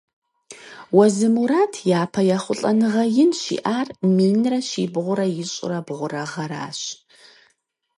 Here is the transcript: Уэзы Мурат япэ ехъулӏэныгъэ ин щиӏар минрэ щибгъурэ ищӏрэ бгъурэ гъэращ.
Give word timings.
Уэзы 0.95 1.27
Мурат 1.35 1.73
япэ 2.01 2.21
ехъулӏэныгъэ 2.35 3.03
ин 3.23 3.31
щиӏар 3.41 3.87
минрэ 4.15 4.59
щибгъурэ 4.69 5.25
ищӏрэ 5.41 5.79
бгъурэ 5.85 6.23
гъэращ. 6.31 6.79